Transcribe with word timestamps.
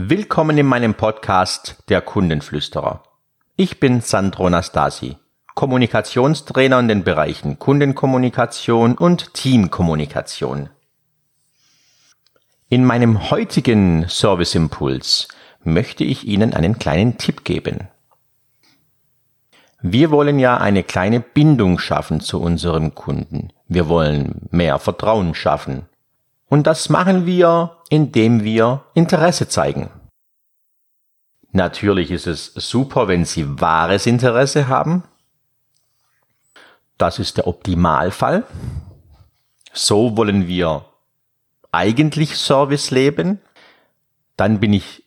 Willkommen 0.00 0.56
in 0.56 0.66
meinem 0.66 0.94
Podcast 0.94 1.82
Der 1.88 2.00
Kundenflüsterer. 2.00 3.02
Ich 3.56 3.80
bin 3.80 4.00
Sandro 4.00 4.48
Nastasi, 4.48 5.16
Kommunikationstrainer 5.56 6.78
in 6.78 6.86
den 6.86 7.02
Bereichen 7.02 7.58
Kundenkommunikation 7.58 8.96
und 8.96 9.34
Teamkommunikation. 9.34 10.68
In 12.68 12.84
meinem 12.84 13.32
heutigen 13.32 14.06
Serviceimpuls 14.08 15.26
möchte 15.64 16.04
ich 16.04 16.28
Ihnen 16.28 16.54
einen 16.54 16.78
kleinen 16.78 17.18
Tipp 17.18 17.42
geben. 17.42 17.88
Wir 19.82 20.12
wollen 20.12 20.38
ja 20.38 20.58
eine 20.58 20.84
kleine 20.84 21.18
Bindung 21.18 21.80
schaffen 21.80 22.20
zu 22.20 22.40
unserem 22.40 22.94
Kunden. 22.94 23.52
Wir 23.66 23.88
wollen 23.88 24.46
mehr 24.52 24.78
Vertrauen 24.78 25.34
schaffen. 25.34 25.88
Und 26.48 26.66
das 26.66 26.88
machen 26.88 27.26
wir, 27.26 27.76
indem 27.90 28.42
wir 28.42 28.84
Interesse 28.94 29.48
zeigen. 29.48 29.90
Natürlich 31.52 32.10
ist 32.10 32.26
es 32.26 32.52
super, 32.54 33.08
wenn 33.08 33.24
Sie 33.24 33.60
wahres 33.60 34.06
Interesse 34.06 34.68
haben. 34.68 35.04
Das 36.98 37.18
ist 37.18 37.36
der 37.36 37.46
Optimalfall. 37.46 38.44
So 39.72 40.16
wollen 40.16 40.46
wir 40.46 40.84
eigentlich 41.70 42.36
Service 42.36 42.90
leben. 42.90 43.40
Dann 44.36 44.60
bin 44.60 44.72
ich 44.72 45.04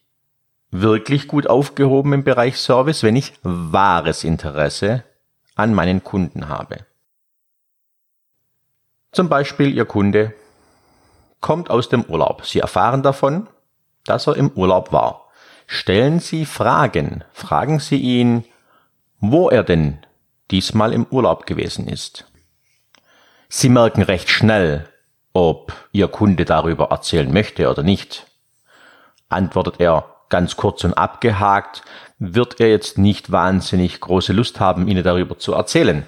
wirklich 0.71 1.27
gut 1.27 1.47
aufgehoben 1.47 2.13
im 2.13 2.23
Bereich 2.23 2.57
Service, 2.57 3.03
wenn 3.03 3.15
ich 3.15 3.33
wahres 3.43 4.23
Interesse 4.23 5.03
an 5.55 5.73
meinen 5.73 6.03
Kunden 6.03 6.47
habe. 6.47 6.85
Zum 9.11 9.27
Beispiel 9.27 9.75
Ihr 9.75 9.85
Kunde 9.85 10.33
kommt 11.41 11.69
aus 11.69 11.89
dem 11.89 12.03
Urlaub. 12.03 12.45
Sie 12.45 12.59
erfahren 12.59 13.03
davon, 13.03 13.47
dass 14.05 14.27
er 14.27 14.35
im 14.35 14.51
Urlaub 14.51 14.93
war. 14.93 15.27
Stellen 15.67 16.19
Sie 16.19 16.45
Fragen. 16.45 17.23
Fragen 17.33 17.79
Sie 17.79 17.97
ihn, 17.97 18.45
wo 19.19 19.49
er 19.49 19.63
denn 19.63 20.05
diesmal 20.51 20.93
im 20.93 21.05
Urlaub 21.09 21.45
gewesen 21.45 21.87
ist. 21.87 22.25
Sie 23.49 23.69
merken 23.69 24.01
recht 24.01 24.29
schnell, 24.29 24.87
ob 25.33 25.73
Ihr 25.91 26.07
Kunde 26.07 26.45
darüber 26.45 26.91
erzählen 26.91 27.31
möchte 27.31 27.69
oder 27.69 27.83
nicht. 27.83 28.27
Antwortet 29.29 29.79
er 29.79 30.05
ganz 30.29 30.57
kurz 30.57 30.83
und 30.83 30.93
abgehakt, 30.93 31.83
wird 32.19 32.59
er 32.59 32.69
jetzt 32.69 32.97
nicht 32.97 33.31
wahnsinnig 33.31 33.99
große 33.99 34.33
Lust 34.33 34.59
haben, 34.59 34.87
Ihnen 34.87 35.03
darüber 35.03 35.37
zu 35.37 35.53
erzählen. 35.53 36.05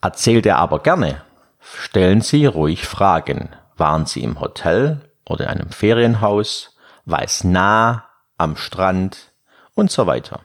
Erzählt 0.00 0.46
er 0.46 0.58
aber 0.58 0.80
gerne, 0.80 1.22
Stellen 1.62 2.20
Sie 2.20 2.44
ruhig 2.46 2.86
Fragen. 2.86 3.50
Waren 3.76 4.06
Sie 4.06 4.22
im 4.22 4.40
Hotel 4.40 5.00
oder 5.24 5.44
in 5.44 5.60
einem 5.60 5.70
Ferienhaus? 5.70 6.76
War 7.04 7.22
es 7.22 7.44
nah, 7.44 8.04
am 8.36 8.56
Strand 8.56 9.32
und 9.74 9.90
so 9.90 10.06
weiter. 10.06 10.40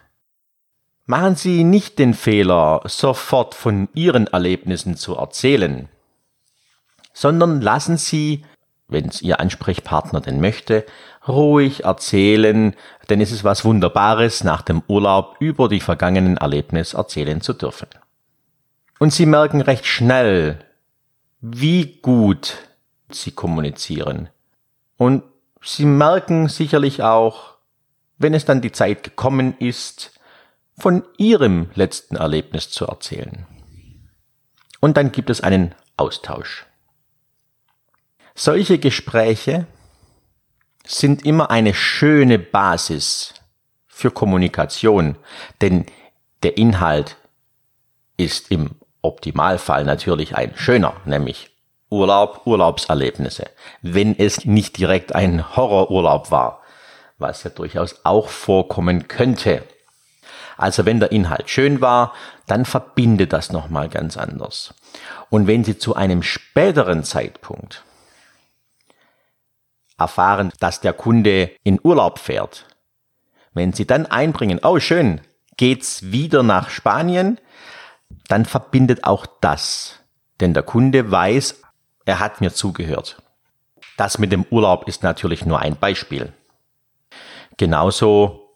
Machen 1.05 1.35
Sie 1.35 1.63
nicht 1.63 1.99
den 1.99 2.13
Fehler, 2.13 2.81
sofort 2.85 3.55
von 3.55 3.89
Ihren 3.93 4.27
Erlebnissen 4.27 4.97
zu 4.97 5.15
erzählen, 5.15 5.89
sondern 7.13 7.61
lassen 7.61 7.97
Sie, 7.97 8.43
wenn 8.87 9.07
es 9.07 9.21
Ihr 9.21 9.39
Ansprechpartner 9.39 10.21
denn 10.21 10.39
möchte, 10.39 10.85
ruhig 11.27 11.85
erzählen, 11.85 12.75
denn 13.09 13.21
es 13.21 13.31
ist 13.31 13.43
was 13.43 13.65
Wunderbares, 13.65 14.43
nach 14.43 14.61
dem 14.61 14.83
Urlaub 14.87 15.37
über 15.39 15.69
die 15.69 15.79
vergangenen 15.79 16.37
Erlebnisse 16.37 16.97
erzählen 16.97 17.41
zu 17.41 17.53
dürfen. 17.53 17.87
Und 18.99 19.13
Sie 19.13 19.25
merken 19.25 19.61
recht 19.61 19.85
schnell, 19.85 20.59
wie 21.41 21.99
gut 22.01 22.57
sie 23.09 23.31
kommunizieren. 23.31 24.29
Und 24.97 25.23
sie 25.61 25.85
merken 25.85 26.49
sicherlich 26.49 27.03
auch, 27.03 27.55
wenn 28.17 28.33
es 28.33 28.45
dann 28.45 28.61
die 28.61 28.71
Zeit 28.71 29.03
gekommen 29.03 29.55
ist, 29.59 30.11
von 30.77 31.03
ihrem 31.17 31.69
letzten 31.73 32.15
Erlebnis 32.15 32.69
zu 32.69 32.85
erzählen. 32.85 33.45
Und 34.79 34.97
dann 34.97 35.11
gibt 35.11 35.29
es 35.29 35.41
einen 35.41 35.73
Austausch. 35.97 36.65
Solche 38.35 38.77
Gespräche 38.77 39.65
sind 40.85 41.25
immer 41.25 41.49
eine 41.49 41.73
schöne 41.73 42.37
Basis 42.37 43.33
für 43.87 44.11
Kommunikation, 44.11 45.17
denn 45.61 45.85
der 46.43 46.57
Inhalt 46.57 47.17
ist 48.15 48.51
im 48.51 48.75
Optimalfall 49.07 49.85
natürlich 49.85 50.35
ein 50.35 50.53
schöner, 50.55 50.93
nämlich 51.05 51.49
Urlaub, 51.89 52.41
Urlaubserlebnisse. 52.45 53.45
Wenn 53.81 54.17
es 54.17 54.45
nicht 54.45 54.77
direkt 54.77 55.15
ein 55.15 55.55
Horrorurlaub 55.55 56.31
war, 56.31 56.61
was 57.17 57.43
ja 57.43 57.49
durchaus 57.49 58.01
auch 58.03 58.27
vorkommen 58.27 59.07
könnte. 59.07 59.63
Also 60.57 60.85
wenn 60.85 60.99
der 60.99 61.11
Inhalt 61.11 61.49
schön 61.49 61.81
war, 61.81 62.13
dann 62.45 62.65
verbindet 62.65 63.31
das 63.31 63.51
nochmal 63.51 63.89
ganz 63.89 64.17
anders. 64.17 64.73
Und 65.29 65.47
wenn 65.47 65.63
Sie 65.63 65.77
zu 65.77 65.95
einem 65.95 66.23
späteren 66.23 67.03
Zeitpunkt 67.03 67.83
erfahren, 69.97 70.51
dass 70.59 70.81
der 70.81 70.93
Kunde 70.93 71.51
in 71.63 71.79
Urlaub 71.81 72.19
fährt, 72.19 72.65
wenn 73.53 73.73
Sie 73.73 73.87
dann 73.87 74.05
einbringen, 74.05 74.59
oh 74.63 74.79
schön, 74.79 75.21
geht's 75.57 76.11
wieder 76.11 76.43
nach 76.43 76.69
Spanien, 76.69 77.39
dann 78.27 78.45
verbindet 78.45 79.03
auch 79.03 79.25
das. 79.41 79.99
Denn 80.39 80.53
der 80.53 80.63
Kunde 80.63 81.11
weiß, 81.11 81.61
er 82.05 82.19
hat 82.19 82.41
mir 82.41 82.53
zugehört. 82.53 83.21
Das 83.97 84.19
mit 84.19 84.31
dem 84.31 84.45
Urlaub 84.49 84.87
ist 84.87 85.03
natürlich 85.03 85.45
nur 85.45 85.59
ein 85.59 85.75
Beispiel. 85.75 86.33
Genauso 87.57 88.47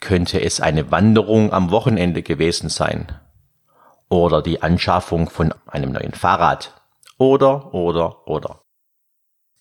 könnte 0.00 0.40
es 0.40 0.60
eine 0.60 0.90
Wanderung 0.90 1.52
am 1.52 1.70
Wochenende 1.70 2.22
gewesen 2.22 2.68
sein. 2.68 3.06
Oder 4.08 4.42
die 4.42 4.62
Anschaffung 4.62 5.30
von 5.30 5.54
einem 5.66 5.92
neuen 5.92 6.12
Fahrrad. 6.12 6.74
Oder, 7.18 7.72
oder, 7.74 8.28
oder. 8.28 8.60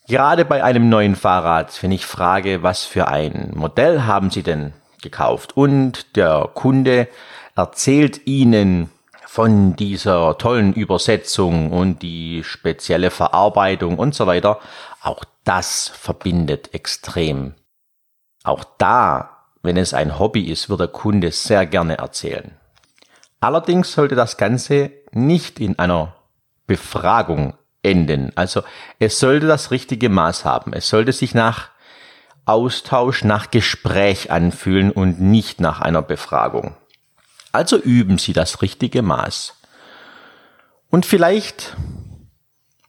Gerade 0.08 0.46
bei 0.46 0.64
einem 0.64 0.90
neuen 0.90 1.16
Fahrrad, 1.16 1.82
wenn 1.82 1.92
ich 1.92 2.06
frage, 2.06 2.62
was 2.62 2.84
für 2.84 3.08
ein 3.08 3.54
Modell 3.56 4.04
haben 4.04 4.30
Sie 4.30 4.44
denn 4.44 4.74
gekauft? 5.02 5.58
Und 5.58 6.16
der 6.16 6.50
Kunde 6.54 7.08
erzählt 7.56 8.28
Ihnen 8.28 8.92
von 9.36 9.76
dieser 9.76 10.38
tollen 10.38 10.72
Übersetzung 10.72 11.74
und 11.74 12.02
die 12.02 12.42
spezielle 12.46 13.12
Verarbeitung 13.12 14.00
und 14.00 14.16
so 14.16 14.28
weiter, 14.28 14.62
auch 15.02 15.26
das 15.44 15.90
verbindet 15.90 16.74
extrem. 16.74 17.54
Auch 18.46 18.64
da, 18.78 19.44
wenn 19.62 19.76
es 19.76 19.94
ein 19.94 20.20
Hobby 20.20 20.50
ist, 20.50 20.70
wird 20.70 20.80
der 20.80 20.88
Kunde 20.88 21.34
sehr 21.34 21.66
gerne 21.66 21.98
erzählen. 21.98 22.56
Allerdings 23.42 23.92
sollte 23.92 24.16
das 24.16 24.38
Ganze 24.38 24.92
nicht 25.12 25.60
in 25.60 25.78
einer 25.80 26.16
Befragung 26.66 27.56
enden. 27.84 28.32
Also 28.36 28.64
es 29.00 29.20
sollte 29.20 29.48
das 29.48 29.70
richtige 29.70 30.08
Maß 30.08 30.46
haben. 30.46 30.72
Es 30.72 30.88
sollte 30.88 31.12
sich 31.12 31.36
nach 31.36 31.72
Austausch, 32.46 33.26
nach 33.26 33.52
Gespräch 33.52 34.32
anfühlen 34.32 34.92
und 34.92 35.20
nicht 35.20 35.60
nach 35.60 35.82
einer 35.82 36.02
Befragung. 36.02 36.78
Also 37.56 37.78
üben 37.78 38.18
Sie 38.18 38.34
das 38.34 38.62
richtige 38.62 39.02
Maß. 39.02 39.54
Und 40.90 41.06
vielleicht 41.06 41.78